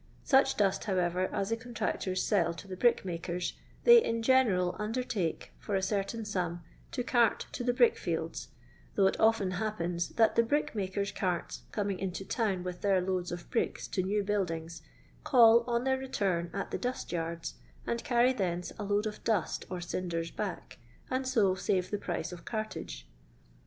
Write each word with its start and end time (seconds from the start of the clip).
Such 0.23 0.57
dust, 0.57 0.85
howerer, 0.85 1.31
aa 1.31 1.41
tbe 1.43 1.59
contractoiB 1.61 2.27
Bell 2.31 2.53
to 2.55 2.67
the 2.67 2.75
brick 2.75 3.03
roaken, 3.05 3.53
they 3.83 4.03
in 4.03 4.23
general 4.23 4.75
undertake, 4.79 5.51
for 5.59 5.75
a 5.75 5.83
certain 5.83 6.25
sum, 6.25 6.63
to 6.91 7.03
cart 7.03 7.45
to 7.51 7.63
the 7.63 7.71
brick 7.71 7.95
fields, 7.99 8.47
though 8.95 9.05
it 9.05 9.19
often 9.19 9.51
happens 9.51 10.09
that 10.15 10.35
the 10.35 10.41
brick 10.41 10.73
makers' 10.73 11.11
carts 11.11 11.61
coming 11.71 11.99
into 11.99 12.25
town 12.25 12.63
with 12.63 12.81
their 12.81 12.99
loads 12.99 13.31
of 13.31 13.47
bricks 13.51 13.87
to 13.89 14.01
new 14.01 14.23
buildings, 14.23 14.81
call 15.23 15.63
on 15.67 15.83
their 15.83 15.99
return 15.99 16.49
at 16.51 16.71
the 16.71 16.79
dust 16.79 17.11
yards, 17.11 17.53
and 17.85 18.03
carry 18.03 18.33
thenoe 18.33 18.71
a 18.79 18.83
load 18.83 19.05
of 19.05 19.23
dust 19.23 19.65
or 19.69 19.79
cinders 19.79 20.31
back, 20.31 20.79
and 21.11 21.27
so 21.27 21.53
save 21.53 21.91
the 21.91 21.99
price 21.99 22.31
of 22.31 22.43
cartage. 22.43 23.07